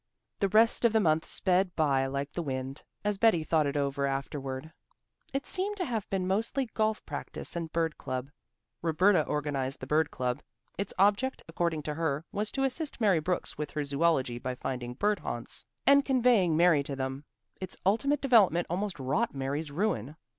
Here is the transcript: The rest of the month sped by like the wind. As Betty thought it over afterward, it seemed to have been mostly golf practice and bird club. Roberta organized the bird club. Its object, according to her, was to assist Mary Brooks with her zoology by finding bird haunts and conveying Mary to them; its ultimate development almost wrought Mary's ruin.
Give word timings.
The 0.39 0.47
rest 0.49 0.83
of 0.83 0.93
the 0.93 0.99
month 0.99 1.25
sped 1.25 1.75
by 1.75 2.07
like 2.07 2.31
the 2.31 2.41
wind. 2.41 2.81
As 3.03 3.19
Betty 3.19 3.43
thought 3.43 3.67
it 3.67 3.77
over 3.77 4.07
afterward, 4.07 4.73
it 5.31 5.45
seemed 5.45 5.77
to 5.77 5.85
have 5.85 6.09
been 6.09 6.25
mostly 6.25 6.65
golf 6.73 7.05
practice 7.05 7.55
and 7.55 7.71
bird 7.71 7.99
club. 7.99 8.31
Roberta 8.81 9.21
organized 9.27 9.79
the 9.79 9.85
bird 9.85 10.09
club. 10.09 10.41
Its 10.75 10.91
object, 10.97 11.43
according 11.47 11.83
to 11.83 11.93
her, 11.93 12.25
was 12.31 12.49
to 12.53 12.63
assist 12.63 12.99
Mary 12.99 13.19
Brooks 13.19 13.59
with 13.59 13.69
her 13.69 13.83
zoology 13.83 14.39
by 14.39 14.55
finding 14.55 14.95
bird 14.95 15.19
haunts 15.19 15.67
and 15.85 16.03
conveying 16.03 16.57
Mary 16.57 16.81
to 16.81 16.95
them; 16.95 17.23
its 17.59 17.77
ultimate 17.85 18.21
development 18.21 18.65
almost 18.71 18.99
wrought 18.99 19.35
Mary's 19.35 19.69
ruin. 19.69 20.15